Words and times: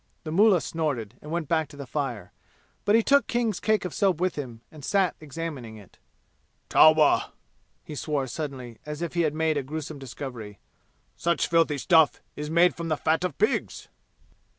The 0.23 0.31
mullah 0.31 0.61
snorted 0.61 1.13
and 1.21 1.29
went 1.29 1.47
back 1.47 1.67
to 1.67 1.77
the 1.77 1.85
fire, 1.85 2.33
but 2.85 2.95
he 2.95 3.03
took 3.03 3.27
King's 3.27 3.59
cake 3.59 3.85
of 3.85 3.93
soap 3.93 4.19
with 4.19 4.33
him 4.35 4.61
and 4.71 4.83
sat 4.83 5.15
examining 5.19 5.77
it. 5.77 5.99
"Tauba!" 6.69 7.33
he 7.83 7.93
swore 7.93 8.25
suddenly 8.25 8.79
as 8.83 9.03
if 9.03 9.13
he 9.13 9.21
had 9.21 9.35
made 9.35 9.57
a 9.57 9.61
gruesome 9.61 9.99
discovery. 9.99 10.57
"Such 11.15 11.45
filthy 11.47 11.77
stuff 11.77 12.19
is 12.35 12.49
made 12.49 12.73
from 12.75 12.87
the 12.87 12.97
fat 12.97 13.23
of 13.23 13.37
pigs!" 13.37 13.89